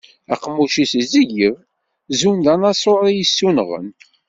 Aqemmuc-is 0.33 0.91
izeyyeb, 1.01 1.55
zun 2.19 2.37
d 2.45 2.47
anaẓur 2.53 3.03
i 3.07 3.13
t-yessunɣen. 3.15 3.87